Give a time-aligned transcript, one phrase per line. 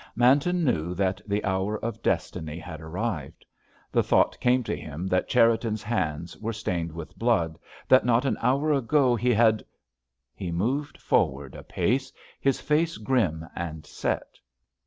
[0.15, 3.45] Manton knew that the hour of destiny had arrived.
[3.91, 8.35] The thought came to him that Cherriton's hands were stained with blood, that not an
[8.41, 9.63] hour ago he had——
[10.33, 14.39] He moved forward a pace, his face grim and set.